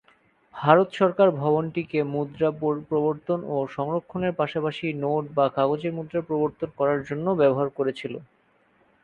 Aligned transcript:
ভারত 0.55 0.89
সরকার 0.93 1.27
ভবনটিকে 1.39 1.99
মুদ্রা 2.13 2.49
প্রবর্তন 2.89 3.39
ও 3.47 3.67
সংরক্ষণের 3.75 4.33
পাশাপাশি, 4.39 4.87
নোট 5.03 5.23
বা 5.37 5.45
কাগজের 5.57 5.95
মুদ্রা 5.97 6.21
প্রবর্তন 6.29 6.69
করার 6.79 6.99
জন্যও 7.09 7.39
ব্যবহার 7.41 7.67
করেছিল। 7.77 8.13